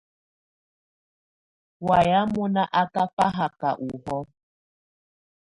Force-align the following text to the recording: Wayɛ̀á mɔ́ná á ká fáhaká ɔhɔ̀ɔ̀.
Wayɛ̀á 1.87 2.21
mɔ́ná 2.33 2.63
á 2.79 2.81
ká 2.93 3.03
fáhaká 3.15 3.69
ɔhɔ̀ɔ̀. 3.87 4.21